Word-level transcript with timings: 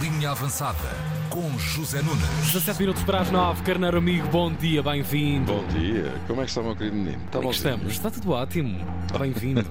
Linha 0.00 0.32
Avançada 0.32 1.16
com 1.30 1.58
José 1.58 2.02
Nunes. 2.02 2.26
17 2.52 2.80
minutos 2.80 3.02
para 3.04 3.20
as 3.20 3.30
9. 3.30 3.62
Carneiro 3.62 3.98
amigo, 3.98 4.26
bom 4.28 4.52
dia, 4.52 4.82
bem-vindo. 4.82 5.52
Bom 5.52 5.66
dia, 5.68 6.12
como 6.26 6.40
é 6.40 6.44
que 6.44 6.50
está, 6.50 6.62
meu 6.62 6.74
querido 6.74 6.96
menino? 6.96 7.22
Está 7.24 7.38
Como 7.38 7.44
é 7.44 7.50
que 7.50 7.56
estamos? 7.56 7.92
Está 7.92 8.10
tudo 8.10 8.30
ótimo. 8.30 8.78
Bem-vindo. 9.18 9.66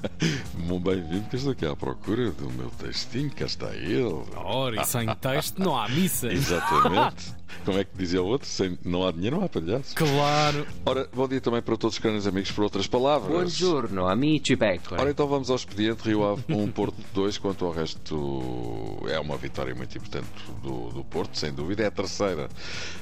Muito 0.56 0.90
bem-vindo, 0.90 1.28
que 1.28 1.36
estou 1.36 1.52
aqui 1.52 1.66
à 1.66 1.76
procura 1.76 2.30
do 2.30 2.50
meu 2.50 2.70
textinho, 2.70 3.30
cá 3.30 3.44
está 3.44 3.74
ele. 3.74 4.24
Ora, 4.36 4.80
e 4.80 4.84
sem 4.84 5.06
texto 5.16 5.58
não 5.62 5.78
há 5.78 5.88
missa. 5.88 6.28
Exatamente. 6.32 7.34
como 7.64 7.78
é 7.78 7.84
que 7.84 7.90
dizia 7.96 8.22
o 8.22 8.26
outro? 8.26 8.48
Sem, 8.48 8.78
não 8.84 9.06
há 9.06 9.12
dinheiro, 9.12 9.36
não 9.36 9.44
há 9.44 9.48
palhaço. 9.48 9.94
Claro. 9.94 10.66
Ora, 10.86 11.08
bom 11.14 11.28
dia 11.28 11.40
também 11.40 11.60
para 11.60 11.76
todos 11.76 11.96
os 11.96 12.02
caros 12.02 12.26
amigos, 12.26 12.50
por 12.52 12.64
outras 12.64 12.86
palavras. 12.86 13.30
Buongiorno, 13.30 14.06
amici 14.08 14.56
Beckler. 14.56 15.00
Ora, 15.00 15.10
então 15.10 15.26
vamos 15.26 15.50
ao 15.50 15.56
expediente 15.56 16.08
Rio 16.08 16.24
Ave 16.24 16.42
1, 16.48 16.70
Porto 16.72 16.96
2. 17.12 17.38
Quanto 17.38 17.66
ao 17.66 17.72
resto, 17.72 19.04
é 19.08 19.18
uma 19.20 19.36
vitória 19.36 19.51
muito 19.76 19.96
importante 19.98 20.26
do, 20.62 20.90
do 20.90 21.04
Porto, 21.04 21.38
sem 21.38 21.52
dúvida. 21.52 21.82
É 21.82 21.86
a 21.86 21.90
terceira 21.90 22.48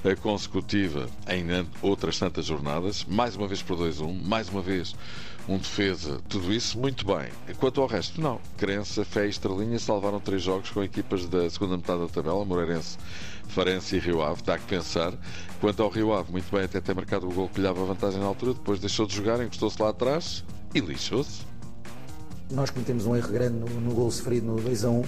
eh, 0.04 0.14
consecutiva 0.16 1.08
em 1.28 1.44
outras 1.80 2.18
tantas 2.18 2.46
jornadas. 2.46 3.04
Mais 3.04 3.36
uma 3.36 3.46
vez 3.46 3.62
por 3.62 3.76
2-1, 3.78 4.22
mais 4.22 4.48
uma 4.48 4.60
vez 4.60 4.94
um 5.48 5.58
defesa, 5.58 6.20
tudo 6.28 6.52
isso 6.52 6.78
muito 6.78 7.04
bem. 7.06 7.28
Quanto 7.58 7.80
ao 7.80 7.86
resto, 7.86 8.20
não. 8.20 8.40
Crença, 8.56 9.04
fé 9.04 9.26
e 9.26 9.30
estrelinha 9.30 9.78
salvaram 9.78 10.20
três 10.20 10.42
jogos 10.42 10.70
com 10.70 10.82
equipas 10.82 11.26
da 11.26 11.48
segunda 11.48 11.76
metade 11.76 12.00
da 12.00 12.08
tabela, 12.08 12.44
Moreirense, 12.44 12.98
Farense 13.48 13.96
e 13.96 13.98
Rio 13.98 14.22
Ave. 14.22 14.42
Dá 14.42 14.58
que 14.58 14.66
pensar. 14.66 15.12
Quanto 15.60 15.82
ao 15.82 15.88
Rio 15.88 16.12
Ave, 16.12 16.30
muito 16.30 16.50
bem 16.54 16.64
até 16.64 16.80
ter 16.80 16.94
marcado 16.94 17.28
o 17.28 17.32
gol 17.32 17.48
que 17.48 17.58
lhe 17.60 17.66
dava 17.66 17.84
vantagem 17.84 18.20
na 18.20 18.26
altura, 18.26 18.54
depois 18.54 18.78
deixou 18.78 19.06
de 19.06 19.14
jogar, 19.14 19.42
encostou-se 19.42 19.80
lá 19.80 19.88
atrás 19.88 20.44
e 20.74 20.80
lixou-se. 20.80 21.40
Nós 22.50 22.70
cometemos 22.70 23.06
um 23.06 23.16
erro 23.16 23.32
grande 23.32 23.58
no, 23.58 23.66
no 23.66 23.94
gol 23.94 24.10
sofrido 24.10 24.46
no 24.46 24.60
2 24.60 24.84
a 24.84 24.90
1, 24.90 25.04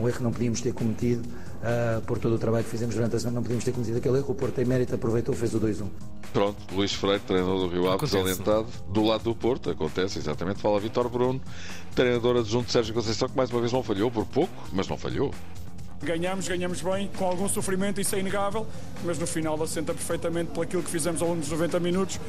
um 0.00 0.08
erro 0.08 0.16
que 0.16 0.22
não 0.22 0.32
podíamos 0.32 0.60
ter 0.60 0.72
cometido 0.72 1.28
ah, 1.62 2.00
por 2.06 2.18
todo 2.18 2.34
o 2.36 2.38
trabalho 2.38 2.64
que 2.64 2.70
fizemos 2.70 2.94
durante 2.94 3.16
a 3.16 3.18
semana, 3.18 3.36
não 3.36 3.42
podíamos 3.42 3.64
ter 3.64 3.72
cometido 3.72 3.98
aquele 3.98 4.18
erro. 4.18 4.30
O 4.30 4.34
Porto 4.34 4.54
tem 4.54 4.64
mérito, 4.64 4.94
aproveitou, 4.94 5.34
fez 5.34 5.54
o 5.54 5.58
2 5.58 5.80
a 5.80 5.84
1. 5.84 5.90
Pronto, 6.32 6.74
Luís 6.74 6.92
Freire, 6.92 7.20
treinador 7.20 7.58
do 7.58 7.68
Rio 7.68 7.90
Ave, 7.90 8.04
desalentado, 8.04 8.66
do 8.88 9.02
lado 9.02 9.24
do 9.24 9.34
Porto, 9.34 9.70
acontece 9.70 10.18
exatamente. 10.18 10.60
Fala 10.60 10.78
Vitor 10.78 11.08
Bruno, 11.08 11.40
treinador 11.94 12.36
adjunto 12.36 12.66
de 12.66 12.72
Sérgio 12.72 12.94
Conceição, 12.94 13.28
que 13.28 13.36
mais 13.36 13.50
uma 13.50 13.60
vez 13.60 13.72
não 13.72 13.82
falhou, 13.82 14.10
por 14.10 14.26
pouco, 14.26 14.52
mas 14.72 14.86
não 14.88 14.96
falhou. 14.96 15.32
Ganhamos, 16.00 16.46
ganhamos 16.46 16.80
bem, 16.80 17.10
com 17.18 17.24
algum 17.24 17.48
sofrimento, 17.48 18.00
isso 18.00 18.14
é 18.14 18.20
inegável, 18.20 18.66
mas 19.04 19.18
no 19.18 19.26
final 19.26 19.60
assenta 19.60 19.92
perfeitamente 19.92 20.52
por 20.52 20.62
aquilo 20.62 20.82
que 20.82 20.90
fizemos 20.90 21.20
ao 21.20 21.28
longo 21.28 21.40
dos 21.40 21.50
90 21.50 21.80
minutos. 21.80 22.20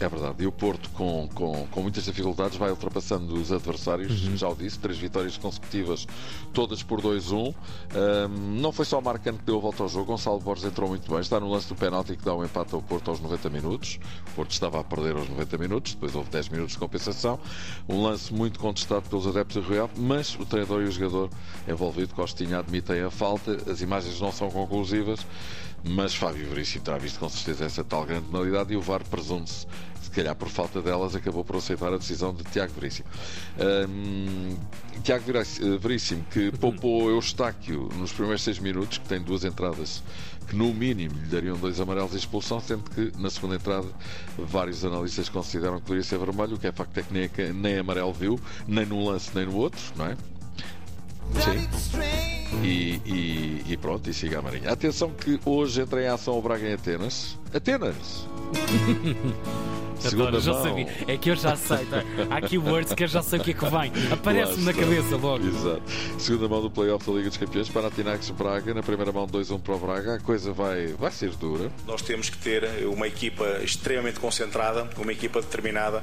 É 0.00 0.08
verdade. 0.08 0.42
E 0.42 0.46
o 0.46 0.52
Porto, 0.52 0.88
com, 0.90 1.28
com, 1.34 1.66
com 1.70 1.82
muitas 1.82 2.04
dificuldades, 2.04 2.56
vai 2.56 2.70
ultrapassando 2.70 3.34
os 3.34 3.52
adversários. 3.52 4.10
Já 4.12 4.48
o 4.48 4.54
disse, 4.54 4.78
três 4.78 4.98
vitórias 4.98 5.36
consecutivas, 5.36 6.06
todas 6.54 6.82
por 6.82 7.02
2-1. 7.02 7.54
Ahm, 7.94 8.60
não 8.60 8.72
foi 8.72 8.86
só 8.86 8.98
o 8.98 9.02
Marcano 9.02 9.36
que 9.36 9.44
deu 9.44 9.58
a 9.58 9.60
volta 9.60 9.82
ao 9.82 9.88
jogo. 9.90 10.06
Gonçalo 10.06 10.40
Borges 10.40 10.64
entrou 10.64 10.88
muito 10.88 11.08
bem. 11.10 11.20
Está 11.20 11.38
no 11.38 11.50
lance 11.50 11.68
do 11.68 11.74
penalti 11.74 12.16
que 12.16 12.24
dá 12.24 12.34
um 12.34 12.42
empate 12.42 12.74
ao 12.74 12.80
Porto 12.80 13.10
aos 13.10 13.20
90 13.20 13.50
minutos. 13.50 14.00
O 14.28 14.36
Porto 14.36 14.52
estava 14.52 14.80
a 14.80 14.84
perder 14.84 15.16
aos 15.16 15.28
90 15.28 15.58
minutos, 15.58 15.92
depois 15.92 16.14
houve 16.14 16.30
10 16.30 16.48
minutos 16.48 16.72
de 16.72 16.78
compensação. 16.78 17.38
Um 17.86 18.02
lance 18.02 18.32
muito 18.32 18.58
contestado 18.58 19.02
pelos 19.02 19.26
adeptos 19.26 19.66
do 19.66 19.82
Ave, 19.82 19.92
mas 19.98 20.34
o 20.36 20.46
treinador 20.46 20.80
e 20.80 20.86
o 20.86 20.90
jogador 20.90 21.28
envolvido, 21.68 22.14
Costinha, 22.14 22.60
admitem 22.60 23.02
a 23.02 23.10
falta. 23.10 23.70
As 23.70 23.82
imagens 23.82 24.18
não 24.18 24.32
são 24.32 24.50
conclusivas, 24.50 25.26
mas 25.84 26.14
Fábio 26.14 26.46
Veríssimo 26.48 26.84
terá 26.84 26.96
visto 26.96 27.18
com 27.18 27.28
certeza 27.28 27.66
essa 27.66 27.84
tal 27.84 28.04
grande 28.04 28.26
penalidade 28.26 28.72
e 28.72 28.76
o 28.76 28.80
VAR 28.80 29.02
presume-se 29.04 29.66
se 30.02 30.10
calhar 30.10 30.34
por 30.34 30.48
falta 30.48 30.80
delas, 30.82 31.14
acabou 31.14 31.44
por 31.44 31.56
aceitar 31.56 31.92
a 31.92 31.96
decisão 31.98 32.32
de 32.34 32.42
Tiago 32.44 32.72
Veríssimo. 32.74 33.08
Hum, 33.88 34.56
Tiago 35.02 35.24
Veríssimo, 35.24 35.74
eh, 35.74 35.78
Veríssimo, 35.78 36.24
que 36.30 36.50
poupou 36.58 37.10
Eustáquio 37.10 37.88
nos 37.96 38.12
primeiros 38.12 38.42
seis 38.42 38.58
minutos, 38.58 38.98
que 38.98 39.08
tem 39.08 39.20
duas 39.20 39.44
entradas 39.44 40.02
que 40.48 40.56
no 40.56 40.74
mínimo 40.74 41.14
lhe 41.14 41.26
dariam 41.28 41.56
dois 41.56 41.78
amarelos 41.80 42.10
de 42.10 42.16
expulsão, 42.18 42.60
sendo 42.60 42.82
que 42.90 43.12
na 43.18 43.30
segunda 43.30 43.54
entrada 43.54 43.86
vários 44.36 44.84
analistas 44.84 45.28
consideram 45.28 45.76
que 45.76 45.82
poderia 45.82 46.02
ser 46.02 46.18
vermelho, 46.18 46.56
o 46.56 46.58
que 46.58 46.66
é 46.66 46.72
facto 46.72 46.98
é 46.98 47.02
que 47.02 47.12
nem, 47.12 47.52
nem 47.54 47.78
amarelo 47.78 48.12
viu, 48.12 48.40
nem 48.66 48.84
num 48.84 49.04
lance 49.04 49.30
nem 49.34 49.46
no 49.46 49.54
outro, 49.56 49.80
não 49.96 50.06
é? 50.06 50.16
Sim. 51.44 51.68
E, 52.64 53.00
e- 53.06 53.62
e 53.68 53.76
pronto, 53.76 54.10
e 54.10 54.12
siga 54.12 54.40
a 54.40 54.42
Marinha. 54.42 54.72
Atenção 54.72 55.10
que 55.12 55.38
hoje 55.44 55.80
entra 55.82 56.02
em 56.02 56.08
ação 56.08 56.36
o 56.36 56.42
Braga 56.42 56.68
em 56.68 56.72
Atenas. 56.72 57.38
Atenas! 57.54 58.26
Segunda 60.00 60.28
Adoro, 60.28 60.42
já 60.42 60.52
mão. 60.52 60.62
sabia. 60.62 60.88
É 61.06 61.16
que 61.16 61.30
eu 61.30 61.36
já 61.36 61.56
sei. 61.56 61.84
tá? 61.86 62.02
Há 62.30 62.40
keywords 62.40 62.92
que 62.92 63.04
eu 63.04 63.08
já 63.08 63.22
sei 63.22 63.38
o 63.38 63.42
que 63.42 63.50
é 63.50 63.54
que 63.54 63.64
vem. 63.64 63.92
Aparece-me 64.12 64.64
na 64.64 64.72
cabeça 64.72 65.16
logo. 65.16 65.46
Exato. 65.46 65.82
Segunda 66.18 66.48
mão 66.48 66.62
do 66.62 66.70
playoff 66.70 67.06
da 67.06 67.12
Liga 67.16 67.28
dos 67.28 67.38
Campeões, 67.38 67.68
Panathinaikos 67.68 68.30
Braga, 68.30 68.74
na 68.74 68.82
primeira 68.82 69.12
mão 69.12 69.26
2-1 69.26 69.60
para 69.60 69.74
o 69.74 69.78
Braga, 69.78 70.14
a 70.14 70.20
coisa 70.20 70.52
vai, 70.52 70.88
vai 70.88 71.10
ser 71.10 71.30
dura. 71.36 71.70
Nós 71.86 72.02
temos 72.02 72.28
que 72.30 72.38
ter 72.38 72.64
uma 72.86 73.06
equipa 73.06 73.44
extremamente 73.62 74.18
concentrada, 74.20 74.88
uma 74.98 75.12
equipa 75.12 75.40
determinada 75.40 76.02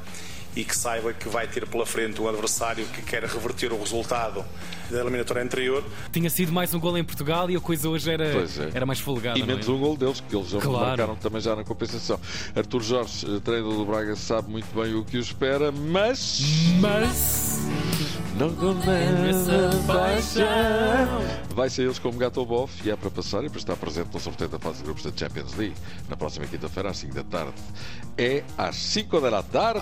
e 0.57 0.65
que 0.65 0.75
saiba 0.75 1.13
que 1.13 1.29
vai 1.29 1.45
ter 1.47 1.67
pela 1.67 1.85
frente 1.85 2.19
um 2.19 2.27
adversário 2.27 2.83
que 2.87 3.03
quer 3.03 3.23
reverter 3.23 3.71
o 3.71 3.79
resultado 3.79 4.43
da 4.89 5.01
eliminatória 5.01 5.43
anterior. 5.43 5.83
Tinha 6.11 6.31
sido 6.31 6.51
mais 6.51 6.73
um 6.73 6.79
gol 6.79 6.97
em 6.97 7.03
Portugal 7.03 7.47
e 7.51 7.55
a 7.55 7.59
coisa 7.59 7.87
hoje 7.87 8.09
era, 8.09 8.25
é. 8.25 8.45
era 8.73 8.83
mais 8.83 8.99
folgada. 8.99 9.37
E 9.37 9.43
não 9.43 9.49
é? 9.49 9.51
menos 9.51 9.67
um 9.69 9.77
gol 9.77 9.95
deles, 9.95 10.19
que 10.19 10.35
eles 10.35 10.49
já 10.49 10.59
Claro. 10.59 10.87
marcaram 10.87 11.15
também 11.15 11.41
já 11.41 11.55
na 11.55 11.63
compensação. 11.63 12.19
Artur 12.55 12.81
Jorge, 12.81 13.27
eh, 13.27 13.39
treinador 13.39 13.73
do 13.75 13.85
Braga, 13.85 14.15
sabe 14.15 14.49
muito 14.49 14.67
bem 14.73 14.95
o 14.95 15.05
que 15.05 15.17
o 15.17 15.21
espera, 15.21 15.71
mas 15.71 16.41
Mas. 16.79 17.59
não 18.39 18.51
começa 18.55 19.69
paixão. 19.85 21.46
Vai 21.57 21.71
ser 21.71 21.85
eles 21.85 21.97
como 21.97 22.19
gato 22.19 22.39
ao 22.39 22.45
bofe 22.45 22.87
e 22.87 22.91
é 22.91 22.95
para 22.95 23.09
passar 23.09 23.43
e 23.43 23.49
para 23.49 23.57
estar 23.57 23.75
presente 23.75 24.13
no 24.13 24.19
sorteio 24.19 24.47
da 24.47 24.59
fase 24.59 24.77
de 24.77 24.83
grupos 24.83 25.01
da 25.01 25.11
Champions 25.11 25.55
League 25.55 25.73
na 26.07 26.15
próxima 26.15 26.45
quinta-feira 26.45 26.91
às 26.91 26.97
5 26.99 27.15
da 27.15 27.23
tarde. 27.23 27.53
É 28.15 28.43
às 28.55 28.75
5 28.75 29.19
da 29.19 29.41
tarde! 29.41 29.81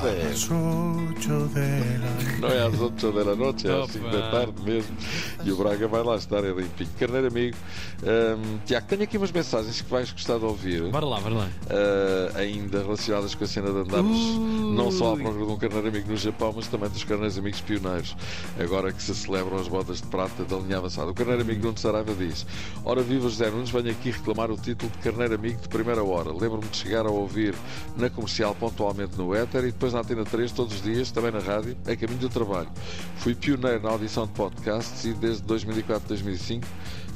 Não 2.39 2.47
é 2.47 2.65
às 2.65 2.79
8 2.79 3.11
da 3.11 3.35
noite, 3.35 3.67
é 3.67 3.83
às 3.83 3.91
5 3.91 4.09
da 4.09 4.31
tarde 4.31 4.61
mesmo. 4.63 4.95
E 5.43 5.51
o 5.51 5.57
Braga 5.57 5.85
vai 5.89 6.01
lá 6.01 6.15
estar, 6.15 6.45
é 6.45 6.51
limpinho. 6.53 6.89
Carneiro 6.97 7.27
amigo, 7.27 7.57
hum, 8.03 8.57
Tiago, 8.65 8.87
tenho 8.87 9.03
aqui 9.03 9.17
umas 9.17 9.33
mensagens 9.33 9.81
que 9.81 9.91
vais 9.91 10.09
gostar 10.13 10.37
de 10.37 10.45
ouvir. 10.45 10.81
Bora 10.83 11.05
lá, 11.05 11.19
bora 11.19 11.35
lá. 11.35 11.49
Uh, 11.65 12.37
ainda 12.37 12.83
relacionadas 12.83 13.35
com 13.35 13.43
a 13.43 13.47
cena 13.47 13.69
de 13.69 13.79
andarmos 13.79 14.17
Ui. 14.17 14.75
não 14.75 14.89
só 14.93 15.13
à 15.13 15.17
procura 15.17 15.45
de 15.45 15.51
um 15.51 15.57
carneiro 15.57 15.87
amigo 15.89 16.09
no 16.09 16.15
Japão, 16.15 16.53
mas 16.55 16.67
também 16.67 16.89
dos 16.89 17.03
carneiros 17.03 17.37
amigos 17.37 17.59
pioneiros, 17.59 18.15
agora 18.57 18.93
que 18.93 19.03
se 19.03 19.13
celebram 19.13 19.57
as 19.57 19.67
bodas 19.67 20.01
de 20.01 20.07
prata 20.07 20.45
da 20.45 20.55
linha 20.55 20.77
avançada. 20.77 21.11
O 21.11 21.13
carneiro 21.13 21.41
amigo 21.41 21.64
Nuno 21.65 21.77
Saraiva 21.77 22.13
diz: 22.13 22.45
Ora 22.83 23.01
viva 23.01 23.27
José 23.27 23.49
Nunes, 23.49 23.71
venho 23.71 23.89
aqui 23.89 24.11
reclamar 24.11 24.51
o 24.51 24.55
título 24.57 24.91
de 24.91 24.99
carneiro 24.99 25.33
amigo 25.33 25.59
de 25.59 25.67
primeira 25.67 26.03
hora. 26.03 26.31
Lembro-me 26.31 26.67
de 26.67 26.77
chegar 26.77 27.07
a 27.07 27.09
ouvir 27.09 27.55
na 27.97 28.07
comercial 28.07 28.53
pontualmente 28.53 29.17
no 29.17 29.33
éter 29.33 29.63
e 29.63 29.71
depois 29.71 29.93
na 29.93 30.01
Antena 30.01 30.23
3 30.23 30.51
todos 30.51 30.75
os 30.75 30.83
dias, 30.83 31.09
também 31.09 31.31
na 31.31 31.39
rádio, 31.39 31.75
a 31.87 31.95
caminho 31.95 32.19
do 32.19 32.29
trabalho. 32.29 32.69
Fui 33.17 33.33
pioneiro 33.33 33.81
na 33.81 33.89
audição 33.89 34.27
de 34.27 34.33
podcasts 34.33 35.05
e 35.05 35.13
desde 35.13 35.41
2004, 35.43 36.07
2005 36.07 36.67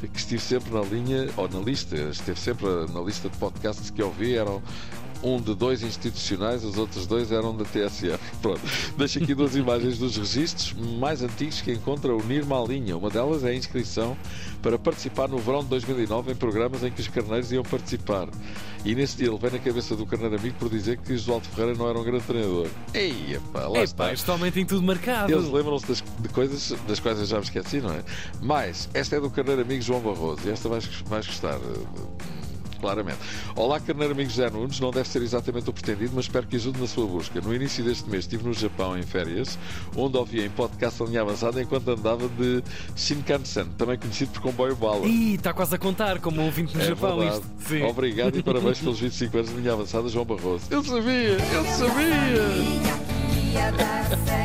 que 0.07 0.17
estive 0.17 0.41
sempre 0.41 0.73
na 0.73 0.81
linha, 0.81 1.29
ou 1.35 1.49
na 1.49 1.59
lista, 1.59 1.95
esteve 1.95 2.39
sempre 2.39 2.66
na 2.93 3.01
lista 3.01 3.29
de 3.29 3.37
podcasts 3.37 3.89
que 3.89 4.01
ouvi, 4.01 4.35
eram 4.35 4.61
um 5.24 5.40
de 5.40 5.53
dois 5.53 5.84
institucionais, 5.84 6.63
os 6.63 6.78
outros 6.78 7.06
dois 7.06 7.31
eram 7.31 7.56
da 7.56 7.66
TSF. 7.66 8.19
Pronto. 8.41 8.62
Deixo 8.97 9.22
aqui 9.22 9.34
duas 9.34 9.56
imagens 9.56 9.97
dos 9.97 10.18
registros 10.18 10.74
mais 10.74 11.22
antigos 11.22 11.62
que 11.62 11.72
encontra 11.72 12.16
unir-me 12.16 12.53
à 12.53 12.62
linha. 12.62 12.97
Uma 12.97 13.09
delas 13.09 13.44
é 13.44 13.50
a 13.50 13.56
inscrição 13.56 14.18
para 14.62 14.78
participar 14.78 15.28
no 15.28 15.38
verão 15.38 15.63
de 15.63 15.69
2009 15.69 16.31
em 16.31 16.35
programas 16.35 16.84
em 16.84 16.91
que 16.91 17.02
os 17.02 17.08
carneiros 17.08 17.52
iam 17.52 17.63
participar. 17.63 18.28
E 18.85 18.96
nesse 18.96 19.18
dia 19.18 19.28
ele 19.28 19.38
vem 19.38 19.52
na 19.52 19.59
cabeça 19.59 19.96
do 19.96 20.06
carneiro 20.06 20.35
amigo 20.35 20.56
por 20.58 20.69
dizer 20.69 20.97
que 20.97 21.16
Josualdo 21.18 21.47
Ferreira 21.50 21.78
não 21.78 21.90
era 21.90 22.00
um 22.00 22.03
grande 22.03 22.24
treinador. 22.24 22.68
Ei, 22.94 23.35
epá, 23.35 23.68
lá 23.68 23.84
está. 23.84 24.06
Epá, 24.06 24.13
este 24.13 24.31
homem 24.31 24.52
tem 24.52 24.66
tudo 24.66 24.81
marcado. 24.81 25.31
Eles 25.31 25.50
lembram-se 25.50 25.85
das, 25.85 26.03
de 26.19 26.29
coisas 26.29 26.78
das 26.88 27.00
quais 27.00 27.19
eu 27.19 27.25
já 27.25 27.38
me 27.38 27.44
esqueci, 27.44 27.81
não 27.81 27.91
é? 27.91 28.03
Mas 28.41 28.90
esta 28.94 29.18
é 29.18 29.19
do 29.19 29.29
carneiro 29.29 29.62
amigo 29.62 29.81
João 29.81 30.00
Barroso 30.00 30.41
e 30.46 30.49
esta 30.49 30.70
vais, 30.70 30.85
vais 31.05 31.26
gostar. 31.26 31.59
Claramente. 32.79 33.17
Olá, 33.55 33.79
carneiro 33.79 34.14
amigo 34.14 34.29
José 34.29 34.49
Nunes. 34.49 34.79
Não 34.79 34.91
deve 34.91 35.08
ser 35.08 35.22
exatamente 35.22 35.70
o 35.70 35.73
pretendido, 35.73 36.11
mas 36.16 36.26
espero 36.26 36.47
que 36.47 36.55
ajude 36.55 36.79
na 36.79 36.87
sua 36.87 37.05
busca. 37.05 37.41
No 37.41 37.53
início 37.53 37.84
deste 37.84 38.09
mês 38.09 38.23
estive 38.26 38.43
no 38.43 38.53
Japão 38.53 38.97
em 38.97 39.03
férias, 39.03 39.58
onde 39.96 40.17
ouvi 40.17 40.41
em 40.43 40.49
podcast 40.49 41.02
a 41.03 41.05
linha 41.05 41.22
avançada 41.22 41.61
enquanto 41.61 41.90
andava 41.90 42.28
de 42.29 42.64
Shinkansen, 42.96 43.66
também 43.78 43.97
conhecido 43.97 44.31
por 44.31 44.41
comboio 44.41 44.76
bala. 44.76 45.05
Ih, 45.05 45.35
está 45.35 45.53
quase 45.53 45.76
a 45.76 45.78
contar 45.78 46.20
como 46.20 46.41
ouvinte 46.41 46.76
no 46.76 46.81
É 46.81 46.85
Japão 46.87 47.20
verdade. 47.20 47.41
isto. 47.41 47.67
Sim. 47.67 47.84
Obrigado 47.84 48.37
e 48.37 48.43
parabéns 48.43 48.79
pelos 48.79 48.99
25 48.99 49.37
anos 49.37 49.49
de 49.49 49.55
linha 49.58 49.73
avançada, 49.73 50.08
João 50.09 50.26
Barroso. 50.26 50.66
Eu 50.70 50.84
sabia, 50.84 51.37
eu 51.53 51.66
sabia 51.66 53.09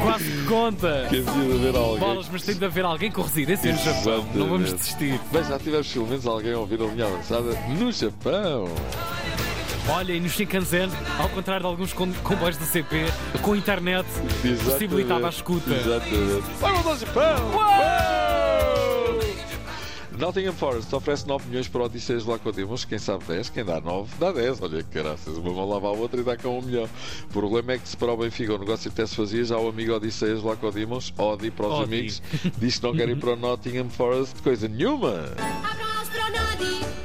Quase 0.02 0.24
que 0.24 0.44
conta. 0.46 1.06
que 1.08 1.16
havia 1.18 1.32
de 1.32 1.54
haver 1.68 1.76
alguém. 1.76 1.98
Bolas, 1.98 2.26
mas 2.30 2.42
tem 2.42 2.54
de 2.54 2.64
haver 2.64 2.84
alguém 2.84 3.10
com 3.10 3.22
residência 3.22 3.72
no 3.72 3.78
Japão. 3.78 4.24
Não 4.34 4.46
vamos 4.48 4.68
Exatamente. 4.68 4.76
desistir. 4.76 5.20
Bem, 5.32 5.44
já 5.44 5.58
tivemos 5.58 5.92
pelo 5.92 6.06
menos 6.06 6.26
alguém 6.26 6.52
a 6.52 6.58
ouvir 6.58 6.80
a 6.80 6.84
linha 6.86 7.06
avançada 7.06 7.50
no 7.78 7.92
Japão. 7.92 8.68
Olha, 9.88 10.12
e 10.12 10.20
no 10.20 10.28
Shinkansen, 10.30 10.88
ao 11.18 11.28
contrário 11.28 11.62
de 11.62 11.66
alguns 11.70 11.92
com- 11.92 12.10
comboios 12.22 12.56
do 12.56 12.64
CP, 12.64 13.04
com 13.42 13.54
internet, 13.54 14.06
possibilitava 14.64 15.26
a 15.26 15.30
escuta. 15.30 15.70
Exatamente. 15.74 16.44
Vamos 16.60 16.86
ao 16.86 16.96
Japão! 16.96 18.23
Nottingham 20.24 20.54
Forest 20.54 20.94
oferece 20.94 21.28
9 21.28 21.48
milhões 21.48 21.68
para 21.68 21.82
Odisseias 21.84 22.24
Lacodimos. 22.24 22.86
Quem 22.86 22.98
sabe 22.98 23.24
10, 23.26 23.50
quem 23.50 23.62
dá 23.62 23.78
9, 23.78 24.10
dá 24.18 24.32
10. 24.32 24.62
Olha 24.62 24.82
que 24.82 24.88
caraças, 24.88 25.36
uma 25.36 25.52
mão 25.52 25.68
lava 25.68 25.88
a 25.88 25.90
outra 25.90 26.18
e 26.18 26.24
dá 26.24 26.34
com 26.34 26.58
um 26.58 26.62
milhão. 26.62 26.88
O 27.24 27.28
problema 27.28 27.72
é 27.72 27.78
que 27.78 27.86
se 27.86 27.94
para 27.94 28.10
o 28.10 28.16
Benfica 28.16 28.54
o 28.54 28.58
negócio 28.58 28.90
até 28.90 29.04
se 29.04 29.14
fazia, 29.16 29.44
já 29.44 29.58
o 29.58 29.68
amigo 29.68 29.92
Odisseias 29.92 30.42
Lacodimos, 30.42 31.12
Odi 31.18 31.50
para 31.50 31.66
os 31.66 31.74
Odi. 31.80 31.84
amigos, 31.84 32.22
diz 32.56 32.78
que 32.78 32.86
não 32.86 32.96
quer 32.96 33.06
ir 33.10 33.18
para 33.18 33.34
o 33.34 33.36
Nottingham 33.36 33.90
Forest, 33.90 34.40
coisa 34.42 34.66
nenhuma. 34.66 35.24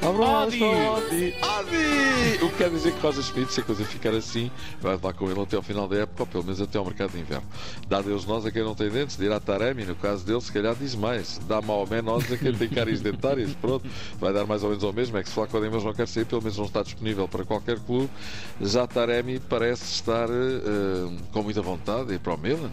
Abraço, 0.02 0.46
Odi. 0.46 0.64
Odi! 0.64 1.34
Odi! 1.42 2.44
O 2.44 2.50
que 2.50 2.56
quer 2.56 2.70
dizer 2.70 2.92
que 2.92 3.00
Roger 3.00 3.22
Schmidt, 3.22 3.52
se 3.52 3.60
a 3.60 3.62
coisa 3.62 3.84
ficar 3.84 4.14
assim, 4.14 4.50
vai 4.80 4.92
levar 4.92 5.12
com 5.12 5.30
ele 5.30 5.40
até 5.40 5.56
ao 5.56 5.62
final 5.62 5.86
da 5.86 5.96
época, 5.96 6.22
ou 6.22 6.26
pelo 6.26 6.44
menos 6.44 6.60
até 6.60 6.78
ao 6.78 6.84
mercado 6.84 7.12
de 7.12 7.18
inverno. 7.20 7.46
Dá 7.86 8.00
Deus 8.00 8.24
nós 8.24 8.46
a 8.46 8.50
quem 8.50 8.62
não 8.62 8.74
tem 8.74 8.88
dentes, 8.88 9.16
dirá 9.16 9.38
Taremi, 9.38 9.84
no 9.84 9.94
caso 9.94 10.24
dele, 10.24 10.40
se 10.40 10.50
calhar 10.50 10.74
diz 10.74 10.94
mais. 10.94 11.38
Dá 11.46 11.60
Maomé 11.60 12.00
nós 12.00 12.30
a 12.32 12.36
quem 12.36 12.52
tem 12.54 12.68
cáries 12.68 13.00
dentárias. 13.00 13.52
Pronto, 13.60 13.86
vai 14.18 14.32
dar 14.32 14.46
mais 14.46 14.62
ou 14.62 14.70
menos 14.70 14.84
ao 14.84 14.92
mesmo. 14.92 15.16
É 15.18 15.22
que 15.22 15.28
se 15.28 15.34
Flaco 15.34 15.60
Dimas 15.60 15.84
não 15.84 15.92
quer 15.92 16.08
sair, 16.08 16.24
pelo 16.24 16.40
menos 16.40 16.56
não 16.56 16.64
está 16.64 16.82
disponível 16.82 17.28
para 17.28 17.44
qualquer 17.44 17.78
clube. 17.80 18.10
Já 18.60 18.86
Taremi 18.86 19.38
parece 19.38 19.84
estar 19.84 20.28
eh, 20.30 21.12
com 21.30 21.42
muita 21.42 21.60
vontade 21.60 22.06
de 22.06 22.14
ir 22.14 22.20
para 22.20 22.34
o 22.34 22.38
Milan. 22.38 22.70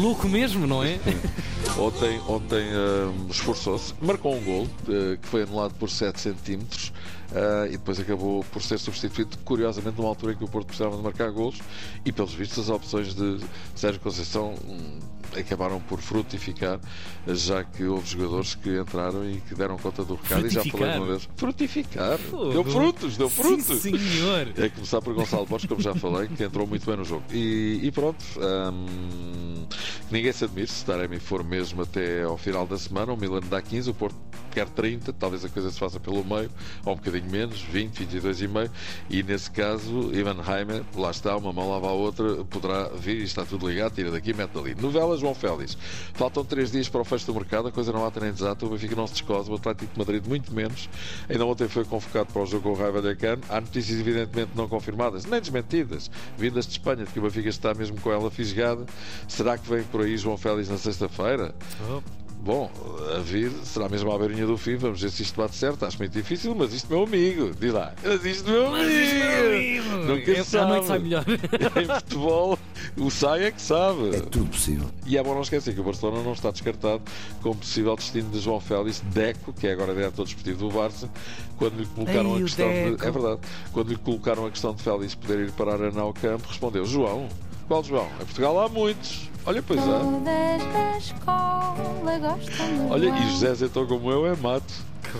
Louco 0.00 0.28
mesmo, 0.28 0.66
não 0.66 0.82
é? 0.82 0.98
Ontem, 1.78 2.20
ontem 2.28 2.66
hum, 2.76 3.28
esforçou-se, 3.30 3.94
marcou 4.00 4.34
um 4.34 4.44
gol 4.44 4.68
eh, 4.88 5.16
que 5.16 5.26
foi 5.26 5.42
anulado 5.42 5.72
por 5.74 5.88
7 5.88 6.20
centímetros 6.20 6.92
eh, 7.34 7.68
e 7.68 7.72
depois 7.72 7.98
acabou 7.98 8.44
por 8.52 8.60
ser 8.62 8.78
substituído, 8.78 9.38
curiosamente, 9.38 9.96
numa 9.96 10.08
altura 10.08 10.34
em 10.34 10.36
que 10.36 10.44
o 10.44 10.48
Porto 10.48 10.66
precisava 10.66 10.96
de 10.96 11.02
marcar 11.02 11.30
golos 11.30 11.60
e, 12.04 12.12
pelos 12.12 12.34
vistos, 12.34 12.58
as 12.58 12.68
opções 12.68 13.14
de 13.14 13.40
Sérgio 13.74 14.00
Conceição 14.02 14.54
hum, 14.68 14.98
acabaram 15.36 15.80
por 15.80 16.00
frutificar, 16.00 16.80
já 17.26 17.64
que 17.64 17.84
houve 17.84 18.06
jogadores 18.08 18.54
que 18.54 18.78
entraram 18.78 19.28
e 19.28 19.40
que 19.40 19.54
deram 19.54 19.76
conta 19.78 20.04
do 20.04 20.14
recado 20.14 20.46
e 20.46 20.50
já 20.50 20.64
falei 20.64 20.96
uma 20.96 21.06
vez. 21.06 21.28
Frutificar! 21.36 22.18
Fogo. 22.18 22.52
Deu 22.52 22.64
frutos, 22.64 23.16
deu 23.16 23.28
frutos! 23.28 23.82
Sim, 23.82 23.98
senhor. 23.98 24.52
É 24.56 24.68
começar 24.68 25.00
por 25.00 25.14
Gonçalo 25.14 25.46
Borges, 25.46 25.68
como 25.68 25.80
já 25.80 25.94
falei, 25.94 26.28
que 26.28 26.44
entrou 26.44 26.66
muito 26.66 26.84
bem 26.86 26.96
no 26.96 27.04
jogo. 27.04 27.24
E, 27.30 27.80
e 27.82 27.90
pronto, 27.90 28.24
hum, 28.38 29.66
ninguém 30.10 30.32
se 30.32 30.44
admire 30.44 30.66
se 30.66 30.84
Taremi 30.84 31.18
for 31.18 31.42
mesmo 31.44 31.82
até 31.82 32.22
ao 32.22 32.36
final 32.36 32.66
da 32.66 32.78
semana. 32.78 33.12
O 33.12 33.16
Milan 33.16 33.40
dá 33.48 33.60
15, 33.60 33.90
o 33.90 33.94
Porto 33.94 34.16
quer 34.52 34.68
30, 34.68 35.12
talvez 35.14 35.44
a 35.44 35.48
coisa 35.48 35.70
se 35.70 35.78
faça 35.78 35.98
pelo 35.98 36.24
meio, 36.24 36.50
ou 36.84 36.92
um 36.92 36.96
bocadinho 36.96 37.30
menos, 37.30 37.60
20, 37.60 37.98
22 37.98 38.40
e 38.42 38.48
meio. 38.48 38.70
E 39.08 39.22
nesse 39.22 39.50
caso, 39.50 40.10
Ivan 40.14 40.36
Heimer, 40.46 40.82
lá 40.94 41.10
está, 41.10 41.36
uma 41.36 41.52
mão 41.52 41.70
lava 41.70 41.88
a 41.88 41.92
outra, 41.92 42.44
poderá 42.44 42.88
vir 42.88 43.16
e 43.18 43.24
está 43.24 43.44
tudo 43.44 43.68
ligado, 43.68 43.94
tira 43.94 44.10
daqui, 44.10 44.32
mete 44.34 44.50
dali. 44.50 44.74
Novela 44.74 45.16
João 45.16 45.34
Félix. 45.34 45.76
Faltam 46.14 46.44
3 46.44 46.70
dias 46.70 46.88
para 46.88 47.00
o 47.00 47.04
fecho 47.04 47.26
do 47.26 47.34
mercado, 47.34 47.68
a 47.68 47.72
coisa 47.72 47.92
não 47.92 48.06
há 48.06 48.12
nem 48.20 48.30
exata, 48.30 48.66
o 48.66 48.70
Benfica 48.70 48.94
não 48.94 49.06
se 49.06 49.14
descosa, 49.14 49.50
o 49.50 49.54
Atlético 49.54 49.92
de 49.92 49.98
Madrid 49.98 50.26
muito 50.26 50.52
menos. 50.54 50.88
Ainda 51.28 51.44
ontem 51.44 51.68
foi 51.68 51.84
convocado 51.84 52.32
para 52.32 52.42
o 52.42 52.46
jogo 52.46 52.62
com 52.62 52.70
o 52.70 52.74
Raio 52.74 52.92
Vallecano. 52.92 53.42
Há 53.48 53.60
notícias 53.60 53.98
evidentemente 53.98 54.50
não 54.54 54.68
confirmadas, 54.68 55.24
nem 55.24 55.40
desmentidas, 55.40 56.10
vindas 56.36 56.66
de 56.66 56.72
Espanha, 56.72 57.04
de 57.04 57.12
que 57.12 57.18
o 57.18 57.22
Benfica 57.22 57.48
está 57.48 57.74
mesmo 57.74 58.00
com 58.00 58.12
ela 58.12 58.30
fisgada. 58.30 58.84
Será 59.26 59.56
que 59.56 59.68
vem 59.68 59.82
por 59.84 60.02
aí 60.02 60.16
João 60.16 60.36
Félix 60.36 60.68
na 60.68 60.78
sexta-feira? 60.78 61.54
Oh. 61.90 62.21
Bom, 62.44 62.68
a 63.14 63.20
vir 63.20 63.52
será 63.62 63.88
mesmo 63.88 64.10
à 64.12 64.18
beirinha 64.18 64.44
do 64.44 64.56
fim, 64.58 64.74
vamos 64.74 65.00
ver 65.00 65.10
se 65.12 65.22
isto 65.22 65.36
bate 65.40 65.54
certo. 65.54 65.84
Acho 65.86 65.96
muito 65.98 66.10
difícil, 66.12 66.52
mas 66.56 66.72
isto 66.72 66.88
meu 66.90 67.04
amigo, 67.04 67.52
diz 67.58 67.72
lá. 67.72 67.94
Mas 68.02 68.24
isto 68.24 68.50
meu 68.50 68.66
amigo! 68.74 69.88
Nunca 70.08 70.32
É, 70.32 70.42
se 70.42 70.58
à 70.58 70.66
noite 70.66 70.86
sabe. 70.86 70.98
sai 70.98 70.98
melhor. 70.98 71.24
em 71.80 71.86
futebol, 72.00 72.58
o 72.96 73.10
sai 73.12 73.44
é 73.44 73.50
que 73.52 73.62
sabe. 73.62 74.16
É 74.16 74.20
tudo 74.20 74.46
possível. 74.50 74.88
E 75.06 75.16
é 75.16 75.22
bom 75.22 75.34
não 75.34 75.42
esquecer 75.42 75.72
que 75.72 75.80
o 75.80 75.84
Barcelona 75.84 76.20
não 76.24 76.32
está 76.32 76.50
descartado 76.50 77.00
como 77.42 77.54
possível 77.54 77.94
destino 77.94 78.28
de 78.30 78.40
João 78.40 78.58
Félix, 78.58 79.00
Deco, 79.06 79.52
que 79.52 79.68
é 79.68 79.72
agora 79.72 79.94
diretor 79.94 80.24
desportivo 80.24 80.68
do 80.68 80.74
Barça, 80.74 81.08
quando 81.56 81.78
lhe 81.78 81.86
colocaram 81.86 82.30
Ei, 82.30 82.38
a 82.38 82.42
questão 82.42 82.68
Deco. 82.68 82.96
de. 82.96 83.06
É 83.06 83.10
verdade. 83.12 83.40
Quando 83.72 83.88
lhe 83.88 83.96
colocaram 83.96 84.46
a 84.46 84.50
questão 84.50 84.74
de 84.74 84.82
Félix 84.82 85.14
poder 85.14 85.38
ir 85.46 85.52
parar 85.52 85.80
a 85.80 85.92
Nau 85.92 86.12
Campo, 86.12 86.48
respondeu: 86.48 86.84
João, 86.84 87.28
qual 87.66 87.82
João? 87.84 88.06
Em 88.20 88.24
Portugal 88.24 88.60
há 88.60 88.68
muitos. 88.68 89.30
Olha, 89.44 89.62
pois 89.62 89.80
há. 89.80 89.84
Todas 89.84 90.72
da 90.72 90.98
escola 90.98 92.18
gostam 92.20 92.76
do 92.76 92.90
Olha, 92.90 93.08
e. 93.08 93.30
José 93.32 93.54
Zé 93.54 93.68
como 93.68 94.10
eu 94.10 94.26
é 94.26 94.36
mato. 94.36 94.72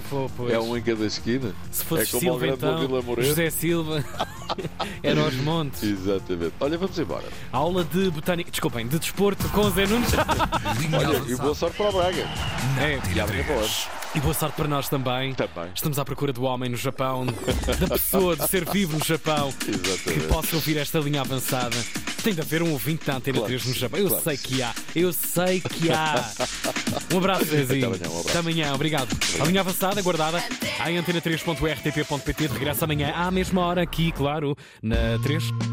Pô, 0.08 0.30
pois. 0.36 0.52
É 0.52 0.58
um 0.58 0.76
em 0.76 0.82
cada 0.82 1.04
esquina. 1.04 1.54
Se 1.70 1.84
fosse 1.84 2.02
é 2.04 2.06
como 2.06 2.20
Silva, 2.20 2.36
o 2.36 2.38
grande 2.38 2.54
então, 2.56 2.78
Vila 2.80 3.02
Moreira. 3.02 3.28
José 3.28 3.50
Silva, 3.50 4.04
era 5.02 5.20
aos 5.22 5.34
montes. 5.36 5.82
Exatamente. 5.82 6.54
Olha, 6.60 6.78
vamos 6.78 6.98
embora. 6.98 7.24
Aula 7.52 7.84
de 7.84 8.10
botânica, 8.10 8.50
desculpem, 8.50 8.86
de 8.86 8.98
desporto 8.98 9.46
com 9.50 9.60
o 9.62 9.70
Zé 9.70 9.86
Nunes. 9.86 10.10
Olha, 10.16 11.30
e 11.30 11.36
boa 11.36 11.54
sorte 11.54 11.76
para 11.76 11.88
o 11.90 11.92
Braga. 11.92 12.22
É, 12.80 12.98
E 13.14 13.20
amanhã 13.20 13.44
para 13.44 13.56
hoje. 13.56 13.88
e 14.14 14.20
boa 14.20 14.34
sorte 14.34 14.56
para 14.56 14.68
nós 14.68 14.88
também. 14.88 15.34
Também. 15.34 15.70
Estamos 15.74 15.98
à 15.98 16.04
procura 16.04 16.32
do 16.32 16.44
homem 16.44 16.70
no 16.70 16.76
Japão, 16.76 17.26
da 17.26 17.88
pessoa 17.88 18.34
de 18.36 18.48
ser 18.48 18.64
vivo 18.70 18.98
no 18.98 19.04
Japão, 19.04 19.52
que 19.52 19.70
Exatamente. 19.72 20.26
possa 20.28 20.56
ouvir 20.56 20.78
esta 20.78 21.00
linha 21.00 21.20
avançada. 21.20 21.76
Tem 22.22 22.32
de 22.32 22.40
haver 22.40 22.62
um 22.62 22.70
ouvinte 22.72 23.04
da 23.04 23.16
Antena 23.16 23.38
Claro 23.38 23.48
3 23.52 23.62
que 23.62 23.69
no 23.69 23.74
Japão. 23.74 23.98
Eu 23.98 24.08
claro 24.08 24.22
sei 24.24 24.36
que 24.36 24.62
há, 24.62 24.74
eu 24.94 25.12
sei 25.12 25.60
que 25.60 25.90
há. 25.90 26.32
Um 27.12 27.19
abraço, 27.19 27.44
Zezinho. 27.44 27.86
amanhã, 27.88 28.04
um 28.04 28.10
abraço. 28.10 28.28
Até 28.28 28.38
amanhã, 28.38 28.74
obrigado. 28.74 29.08
A 29.40 29.44
linha 29.44 29.60
avançada, 29.60 30.00
guardada 30.00 30.42
em 30.88 30.96
antena3.rtp.pt. 30.98 32.48
De 32.48 32.54
regresso 32.54 32.84
amanhã 32.84 33.12
à 33.14 33.30
mesma 33.30 33.60
hora, 33.66 33.82
aqui, 33.82 34.12
claro, 34.12 34.56
na 34.82 35.19
3. 35.22 35.72